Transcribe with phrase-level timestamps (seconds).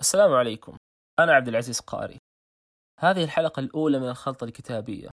[0.00, 0.76] السلام عليكم.
[1.18, 2.18] أنا عبد العزيز قاري.
[3.00, 5.10] هذه الحلقة الأولى من الخلطة الكتابية.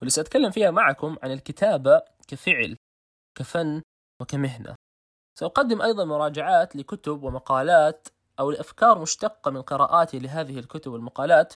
[0.00, 2.76] واللي سأتكلم فيها معكم عن الكتابة كفعل
[3.38, 3.82] كفن
[4.20, 4.74] وكمهنة.
[5.38, 8.08] سأقدم أيضا مراجعات لكتب ومقالات
[8.40, 11.54] أو لأفكار مشتقة من قراءاتي لهذه الكتب والمقالات.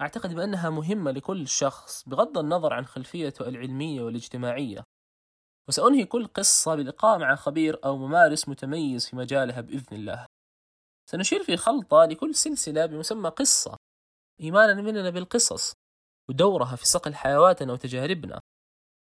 [0.00, 4.84] أعتقد بأنها مهمة لكل شخص بغض النظر عن خلفيته العلمية والاجتماعية.
[5.68, 10.26] وسأنهي كل قصة بلقاء مع خبير أو ممارس متميز في مجالها بإذن الله.
[11.10, 13.76] سنشير في خلطة لكل سلسلة بمسمى قصة
[14.40, 15.72] إيمانا مننا بالقصص
[16.30, 18.40] ودورها في صقل حيواتنا وتجاربنا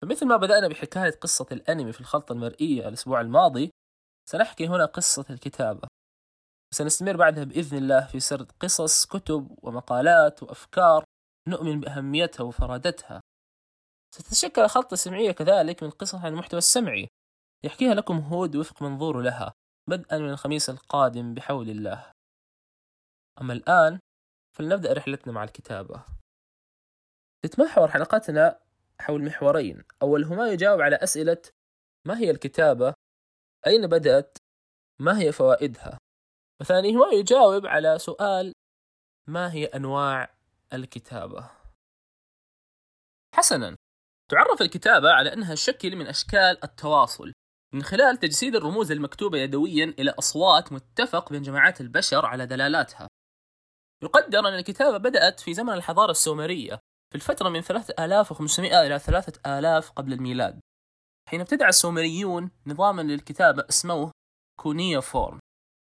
[0.02, 3.72] فمثل ما بدأنا بحكاية قصة الأنمي في الخلطة المرئية الأسبوع الماضي
[4.30, 5.88] سنحكي هنا قصة الكتابة.
[6.74, 11.04] وسنستمر بعدها بإذن الله في سرد قصص كتب ومقالات وأفكار
[11.48, 13.22] نؤمن بأهميتها وفرادتها.
[14.16, 17.08] ستتشكل الخلطة السمعية كذلك من قصص عن المحتوى السمعي
[17.64, 19.54] يحكيها لكم هود وفق منظوره لها.
[19.90, 22.12] بدءا من الخميس القادم بحول الله
[23.42, 24.00] أما الآن
[24.58, 26.06] فلنبدأ رحلتنا مع الكتابة
[27.46, 28.60] تتمحور حلقتنا
[29.00, 31.42] حول محورين أولهما يجاوب على أسئلة
[32.08, 32.94] ما هي الكتابة؟
[33.68, 34.38] أين بدأت؟
[35.02, 35.98] ما هي فوائدها؟
[36.62, 38.54] وثانيهما يجاوب على سؤال
[39.30, 40.36] ما هي أنواع
[40.74, 41.52] الكتابة؟
[43.36, 43.76] حسنا
[44.32, 47.34] تعرف الكتابة على أنها شكل من أشكال التواصل
[47.74, 53.08] من خلال تجسيد الرموز المكتوبة يدويا إلى أصوات متفق بين جماعات البشر على دلالاتها.
[54.04, 60.14] يقدر أن الكتابة بدأت في زمن الحضارة السومرية في الفترة من 3500 إلى 3000 قبل
[60.14, 60.60] الميلاد
[61.30, 64.12] حين ابتدع السومريون نظاما للكتابة اسموه
[64.60, 65.40] كونية فورم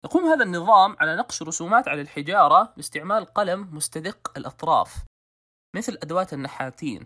[0.05, 5.05] يقوم هذا النظام على نقش رسومات على الحجارة باستعمال قلم مستدق الأطراف
[5.77, 7.05] مثل أدوات النحاتين.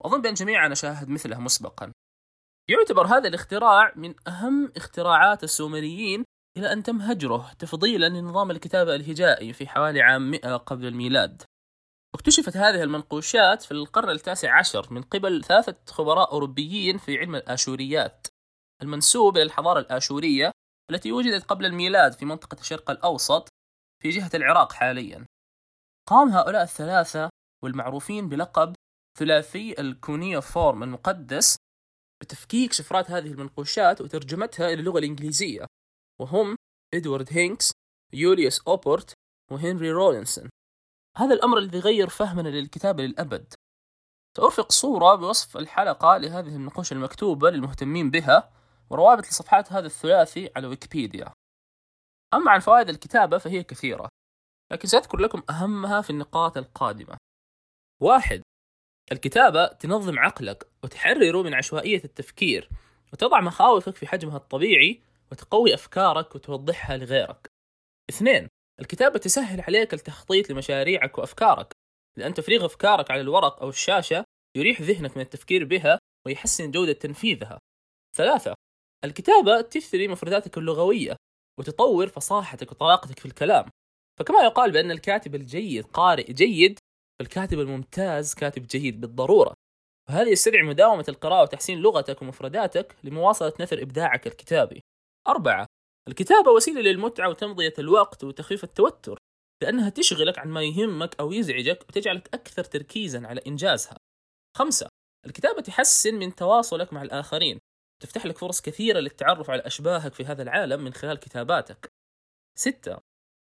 [0.00, 1.92] وأظن بأن جميعنا شاهد مثله مسبقا.
[2.70, 6.24] يعتبر هذا الاختراع من أهم اختراعات السومريين
[6.56, 11.42] إلى أن تم هجره تفضيلا لنظام الكتابة الهجائي في حوالي عام 100 قبل الميلاد.
[12.14, 18.26] اكتشفت هذه المنقوشات في القرن التاسع عشر من قبل ثلاثة خبراء أوروبيين في علم الآشوريات.
[18.82, 20.50] المنسوب إلى الحضارة الآشورية
[20.90, 23.48] التي وجدت قبل الميلاد في منطقة الشرق الأوسط
[24.02, 25.26] في جهة العراق حاليا.
[26.08, 27.30] قام هؤلاء الثلاثة
[27.64, 28.74] والمعروفين بلقب
[29.18, 31.56] ثلاثي ال cuneiform المقدس
[32.22, 35.66] بتفكيك شفرات هذه المنقوشات وترجمتها إلى اللغة الإنجليزية.
[36.20, 36.56] وهم
[36.94, 37.72] إدوارد هينكس
[38.12, 39.14] يوليوس أوبرت
[39.52, 40.48] وهنري رولينسون.
[41.16, 43.54] هذا الأمر الذي غير فهمنا للكتابة للأبد.
[44.36, 48.52] سأرفق صورة بوصف الحلقة لهذه النقوش المكتوبة للمهتمين بها
[48.90, 51.32] وروابط لصفحات هذا الثلاثي على ويكيبيديا.
[52.34, 54.08] أما عن فوائد الكتابة فهي كثيرة
[54.72, 57.16] لكن سأذكر لكم أهمها في النقاط القادمة.
[58.02, 58.42] واحد
[59.12, 62.68] الكتابة تنظم عقلك وتحرره من عشوائية التفكير
[63.12, 65.00] وتضع مخاوفك في حجمها الطبيعي
[65.32, 67.50] وتقوي أفكارك وتوضحها لغيرك.
[68.10, 68.48] اثنين
[68.80, 71.72] الكتابة تسهل عليك التخطيط لمشاريعك وأفكارك.
[72.18, 74.24] لأن تفريغ أفكارك على الورق أو الشاشة
[74.56, 77.58] يريح ذهنك من التفكير بها ويحسن جودة تنفيذها.
[78.16, 78.54] ثلاثة
[79.04, 81.16] الكتابة تثري مفرداتك اللغوية
[81.58, 83.70] وتطور فصاحتك وطلاقتك في الكلام.
[84.18, 86.78] فكما يقال بأن الكاتب الجيد قارئ جيد
[87.18, 89.54] فالكاتب الممتاز كاتب جيد بالضرورة.
[90.08, 94.80] وهذا يستدعي مداومة القراءة وتحسين لغتك ومفرداتك لمواصلة نثر إبداعك الكتابي.
[95.28, 95.66] أربعة
[96.08, 99.18] الكتابة وسيلة للمتعة وتمضية الوقت وتخفيف التوتر
[99.62, 103.96] لأنها تشغلك عن ما يهمك أو يزعجك وتجعلك أكثر تركيزا على إنجازها.
[104.56, 104.88] خمسة
[105.26, 107.58] الكتابة تحسن من تواصلك مع الآخرين.
[108.02, 111.88] تفتح لك فرص كثيرة للتعرف على أشباهك في هذا العالم من خلال كتاباتك.
[112.58, 112.98] ستة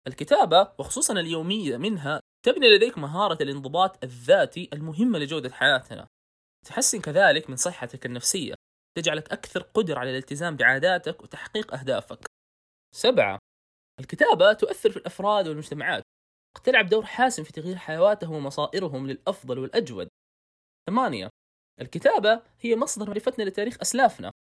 [0.07, 6.07] الكتابة وخصوصا اليومية منها تبني لديك مهارة الانضباط الذاتي المهمة لجودة حياتنا.
[6.65, 8.53] تحسن كذلك من صحتك النفسية.
[8.97, 12.25] تجعلك أكثر قدرة على الالتزام بعاداتك وتحقيق أهدافك.
[12.95, 13.39] سبعة
[13.99, 16.03] الكتابة تؤثر في الأفراد والمجتمعات.
[16.57, 20.07] وتلعب دور حاسم في تغيير حياتهم ومصائرهم للأفضل والأجود.
[20.89, 21.29] ثمانية
[21.81, 24.31] الكتابة هي مصدر معرفتنا لتاريخ أسلافنا.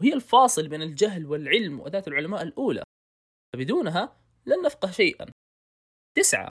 [0.00, 2.84] وهي الفاصل بين الجهل والعلم وأداة العلماء الأولى.
[3.54, 4.16] فبدونها
[4.48, 5.26] لن نفقه شيئا.
[6.16, 6.48] تسعة.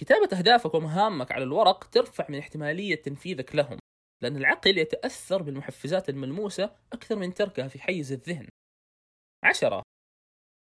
[0.00, 3.78] كتابة أهدافك ومهامك على الورق ترفع من احتمالية تنفيذك لهم
[4.22, 8.48] لأن العقل يتأثر بالمحفزات الملموسة أكثر من تركها في حيز الذهن.
[9.44, 9.82] عشرة.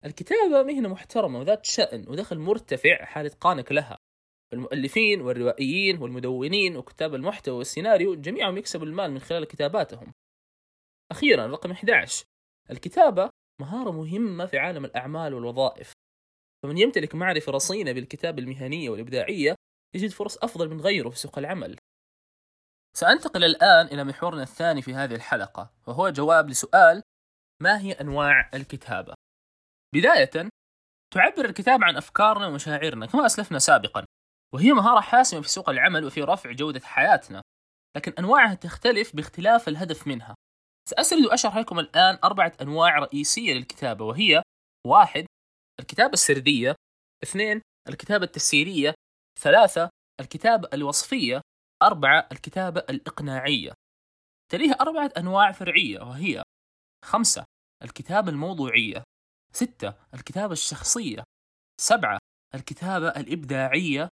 [0.06, 3.98] الكتابة مهنة محترمة وذات شأن ودخل مرتفع حال إتقانك لها.
[4.54, 10.12] المؤلفين والروائيين والمدونين وكتاب المحتوى والسيناريو جميعهم يكسبوا المال من خلال كتاباتهم.
[11.12, 12.26] أخيرا رقم 11
[12.72, 13.30] الكتابة
[13.62, 15.93] مهارة مهمة في عالم الأعمال والوظائف.
[16.64, 19.56] فمن يمتلك معرفة رصينة بالكتابة المهنية والإبداعية
[19.96, 21.80] يجد فرص أفضل من غيره في سوق العمل
[22.98, 27.02] سأنتقل الآن إلى محورنا الثاني في هذه الحلقة وهو جواب لسؤال
[27.62, 29.14] ما هي أنواع الكتابة؟
[29.96, 30.50] بداية
[31.14, 34.06] تعبر الكتابة عن أفكارنا ومشاعرنا كما أسلفنا سابقا
[34.54, 37.42] وهي مهارة حاسمة في سوق العمل وفي رفع جودة حياتنا
[37.98, 40.36] لكن أنواعها تختلف باختلاف الهدف منها
[40.90, 44.44] سأسرد وأشرح لكم الآن أربعة أنواع رئيسية للكتابة وهي
[44.88, 45.26] واحد
[45.80, 46.76] الكتابة السردية
[47.24, 48.94] اثنين الكتابة التفسيرية
[49.40, 49.90] ثلاثة
[50.20, 51.42] الكتابة الوصفية
[51.84, 53.74] أربعة الكتابة الإقناعية.
[54.52, 56.44] تليها أربعة أنواع فرعية وهي
[57.06, 57.46] خمسة
[57.84, 59.04] الكتابة الموضوعية.
[59.54, 61.24] ستة الكتابة الشخصية.
[61.82, 62.20] سبعة
[62.56, 64.10] الكتابة الإبداعية.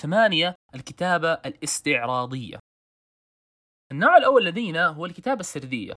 [0.00, 2.58] ثمانية الكتابة الاستعراضية.
[3.92, 5.94] النوع الأول لدينا هو الكتابة السردية.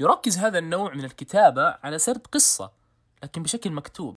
[0.00, 2.77] يركز هذا النوع من الكتابة على سرد قصة
[3.22, 4.16] لكن بشكل مكتوب.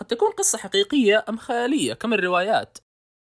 [0.00, 2.78] قد تكون قصة حقيقية أم خيالية كما الروايات؟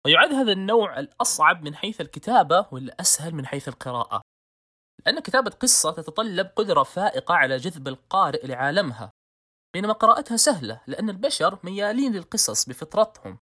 [0.05, 4.21] ويعد هذا النوع الأصعب من حيث الكتابة والأسهل من حيث القراءة؟
[5.05, 9.11] لأن كتابة قصة تتطلب قدرة فائقة على جذب القارئ لعالمها.
[9.75, 13.37] بينما قراءتها سهلة لأن البشر ميالين للقصص بفطرتهم.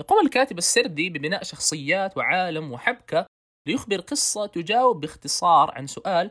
[0.00, 3.26] يقوم الكاتب السردي ببناء شخصيات وعالم وحبكة
[3.68, 6.30] ليخبر قصة تجاوب باختصار عن سؤال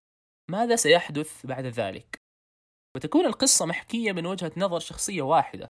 [0.51, 2.18] ماذا سيحدث بعد ذلك؟
[2.95, 5.67] وتكون القصة محكية من وجهة نظر شخصية واحدة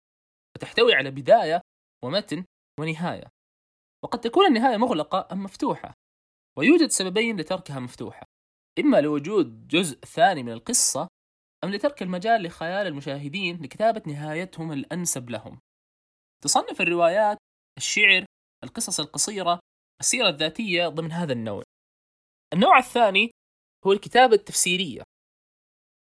[0.56, 1.62] وتحتوي على بداية
[2.04, 2.46] ومتن
[2.80, 3.28] ونهاية.
[4.04, 5.94] وقد تكون النهاية مغلقة أم مفتوحة
[6.58, 8.26] ويوجد سببين لتركها مفتوحة.
[8.80, 11.08] إما لوجود جزء ثاني من القصة
[11.64, 15.60] أم لترك المجال لخيال المشاهدين لكتابة نهايتهم الأنسب لهم.
[16.44, 17.38] تصنف الروايات
[17.78, 18.26] الشعر
[18.64, 19.60] القصص القصيرة
[20.02, 21.64] السيرة الذاتية ضمن هذا النوع.
[22.54, 23.32] النوع الثاني
[23.88, 25.04] هو الكتابة التفسيرية.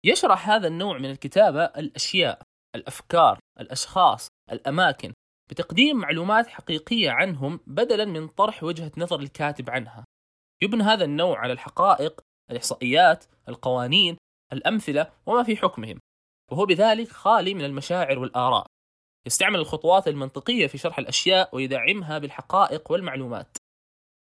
[0.05, 2.43] يشرح هذا النوع من الكتابة الأشياء
[2.77, 5.13] الأفكار الأشخاص الأماكن
[5.51, 10.05] بتقديم معلومات حقيقية عنهم بدلا من طرح وجهة نظر الكاتب عنها.
[10.63, 12.21] يبنى هذا النوع على الحقائق
[12.51, 14.17] الإحصائيات القوانين
[14.53, 15.99] الأمثلة وما في حكمهم
[16.51, 18.67] وهو بذلك خالي من المشاعر والآراء.
[19.27, 23.57] يستعمل الخطوات المنطقية في شرح الأشياء ويدعمها بالحقائق والمعلومات.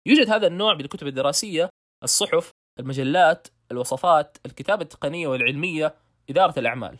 [0.07, 1.69] يوجد هذا النوع بالكتب الدراسية
[2.03, 5.95] الصحف المجلات الوصفات الكتابة التقنية والعلمية
[6.29, 6.97] إدارة الأعمال.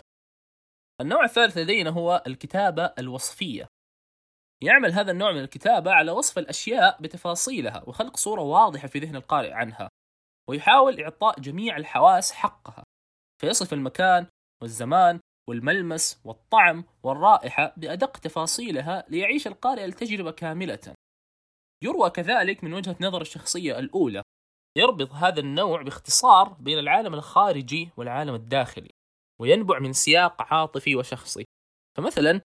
[1.02, 3.68] النوع الثالث لدينا هو الكتابة الوصفية.
[4.64, 9.52] يعمل هذا النوع من الكتابة على وصف الأشياء بتفاصيلها وخلق صورة واضحة في ذهن القارئ
[9.52, 9.90] عنها
[10.50, 12.84] ويحاول إعطاء جميع الحواس حقها.
[13.42, 14.28] فيصف المكان
[14.62, 15.20] والزمان
[15.50, 20.94] والملمس والطعم والرائحة بأدق تفاصيلها ليعيش القارئ التجربة كاملة.
[21.84, 24.24] يروى كذلك من وجهة نظر الشخصية الأولى.
[24.78, 28.92] يربط هذا النوع باختصار بين العالم الخارجي والعالم الداخلي
[29.42, 31.46] وينبع من سياق عاطفي وشخصي.
[31.98, 32.42] فمثلا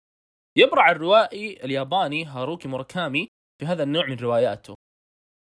[0.59, 3.29] يبرع الروائي الياباني هاروكي موراكامي
[3.61, 4.75] في هذا النوع من رواياته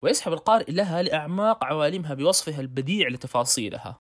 [0.03, 3.99] ويسحب القارئ لها لأعماق عوالمها بوصفها البديع لتفاصيلها.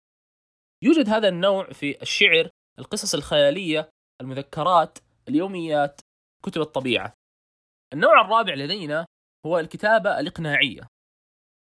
[0.85, 3.91] يوجد هذا النوع في الشعر القصص الخيالية
[4.21, 4.99] المذكرات
[5.29, 6.01] اليوميات
[6.45, 7.15] كتب الطبيعة.
[7.93, 9.07] النوع الرابع لدينا
[9.47, 10.92] هو الكتابة الإقناعية.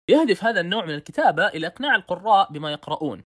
[0.09, 3.23] يهدف هذا النوع من الكتابة إلى إقناع القراء بما يقرؤون.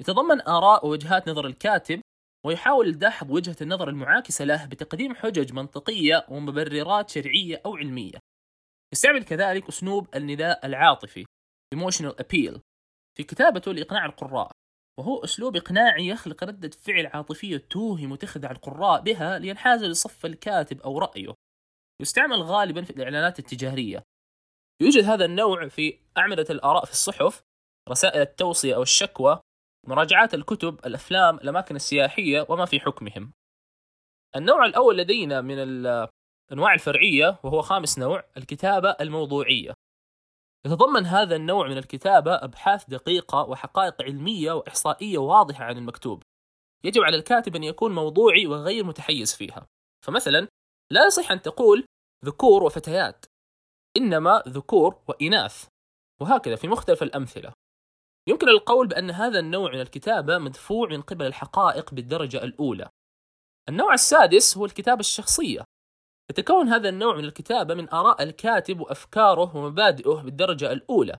[0.00, 2.00] يتضمن آراء ووجهات نظر الكاتب
[2.46, 8.18] ويحاول دحض وجهة النظر المعاكسة له بتقديم حجج منطقية ومبررات شرعية أو علمية.
[8.92, 11.24] يستعمل كذلك أسلوب النداء العاطفي
[11.74, 12.60] emotional appeal
[13.16, 14.50] في كتابته لإقناع القراء.
[14.98, 20.98] وهو أسلوب إقناعي يخلق ردة فعل عاطفية توهم وتخدع القراء بها لينحازوا لصف الكاتب أو
[20.98, 21.34] رأيه.
[22.02, 24.02] يستعمل غالبا في الإعلانات التجارية.
[24.80, 27.42] يوجد هذا النوع في أعمدة الآراء في الصحف
[27.88, 29.40] رسائل التوصية أو الشكوى
[29.86, 33.32] مراجعات الكتب الأفلام الأماكن السياحية وما في حكمهم.
[34.36, 39.74] النوع الأول لدينا من الأنواع الفرعية وهو خامس نوع الكتابة الموضوعية.
[40.66, 46.22] يتضمن هذا النوع من الكتابة أبحاث دقيقة وحقائق علمية وإحصائية واضحة عن المكتوب.
[46.84, 49.66] يجب على الكاتب أن يكون موضوعي وغير متحيز فيها.
[50.04, 50.48] فمثلا
[50.92, 51.84] لا يصح أن تقول
[52.24, 53.24] ذكور وفتيات.
[53.96, 55.66] إنما ذكور وإناث.
[56.20, 57.52] وهكذا في مختلف الأمثلة.
[58.28, 62.88] يمكن القول بأن هذا النوع من الكتابة مدفوع من قبل الحقائق بالدرجة الأولى.
[63.68, 65.64] النوع السادس هو الكتابة الشخصية.
[66.30, 71.16] يتكون هذا النوع من الكتابة من آراء الكاتب وأفكاره ومبادئه بالدرجة الأولى.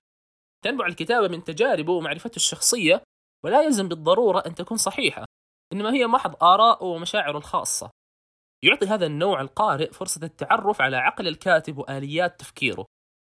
[0.64, 3.02] تنبع الكتابة من تجاربه ومعرفته الشخصية
[3.44, 5.24] ولا يلزم بالضرورة أن تكون صحيحة
[5.72, 7.90] إنما هي محض آراءه ومشاعره الخاصة.
[8.64, 12.86] يعطي هذا النوع القارئ فرصة التعرف على عقل الكاتب وآليات تفكيره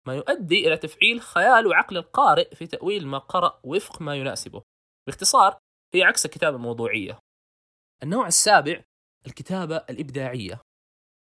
[0.07, 4.63] ما يؤدي إلى تفعيل خيال وعقل القارئ في تأويل ما قرأ وفق ما يناسبه.
[5.07, 5.57] باختصار
[5.93, 7.19] هي عكس الكتابة الموضوعية
[8.03, 8.83] النوع السابع
[9.27, 10.61] الكتابة الإبداعية.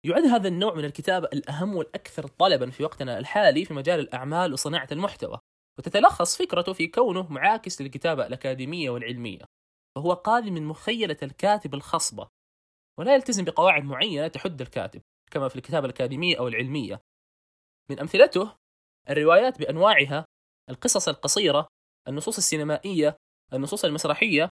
[0.07, 4.89] يعد هذا النوع من الكتابة الأهم والأكثر طلبا في وقتنا الحالي في مجال الأعمال وصناعة
[4.93, 5.39] المحتوى
[5.79, 9.45] وتتلخص فكرته في كونه معاكس للكتابة الأكاديمية والعلمية
[9.97, 12.29] فهو قادم من مخيلة الكاتب الخصبة.
[12.99, 17.01] ولا يلتزم بقواعد معينة تحد الكاتب كما في الكتابة الأكاديمية أو العلمية.
[17.91, 18.57] من أمثلته
[19.11, 20.25] الروايات بأنواعها
[20.71, 21.67] القصص القصيرة
[22.09, 23.17] النصوص السينمائية
[23.53, 24.49] النصوص المسرحية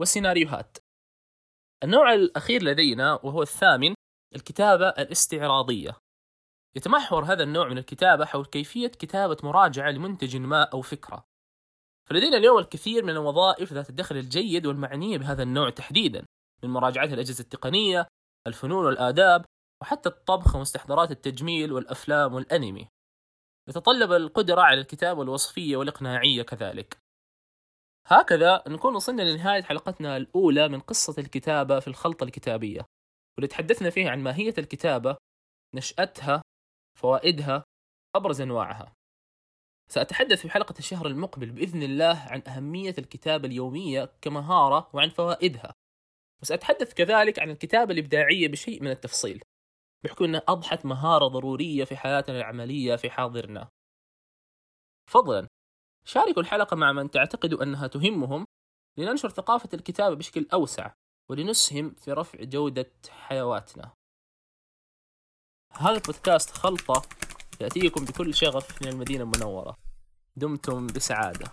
[0.00, 0.78] والسيناريوهات.
[1.84, 3.94] النوع الأخير لدينا وهو الثامن
[4.34, 5.96] الكتابة الاستعراضية.
[6.76, 11.24] يتمحور هذا النوع من الكتابة حول كيفية كتابة مراجعة لمنتج ما أو فكرة.
[12.10, 16.24] فلدينا اليوم الكثير من الوظائف ذات الدخل الجيد والمعنية بهذا النوع تحديدا.
[16.64, 18.08] من مراجعة الأجهزة التقنية
[18.46, 19.44] الفنون والآداب
[19.82, 22.88] وحتى الطبخ ومستحضرات التجميل والأفلام والأنمي.
[23.68, 26.98] يتطلب القدرة على الكتابة الوصفية والإقناعية كذلك.
[28.06, 32.86] هكذا نكون وصلنا لنهاية حلقتنا الأولى من قصة الكتابة في الخلطة الكتابية.
[33.36, 35.16] واللي تحدثنا فيها عن ماهية الكتابة
[35.74, 36.42] نشأتها
[36.98, 37.64] فوائدها
[38.16, 38.94] أبرز أنواعها
[39.90, 45.71] سأتحدث في حلقة الشهر المقبل بإذن الله عن أهمية الكتابة اليومية كمهارة وعن فوائدها.
[46.42, 49.42] وسأتحدث كذلك عن الكتابة الإبداعية بشيء من التفصيل
[50.04, 53.68] بحكم أنها أضحت مهارة ضرورية في حياتنا العملية في حاضرنا.
[55.10, 55.48] فضلا
[56.04, 58.44] شاركوا الحلقة مع من تعتقدوا أنها تهمهم
[58.98, 60.92] لننشر ثقافة الكتابة بشكل أوسع
[61.30, 63.92] ولنسهم في رفع جودة حيواتنا.
[65.72, 67.02] هذا البودكاست خلطة
[67.60, 69.76] يأتيكم بكل شغف من المدينة المنورة.
[70.36, 71.52] دمتم بسعادة.